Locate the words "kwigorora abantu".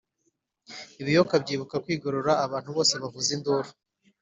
1.83-2.69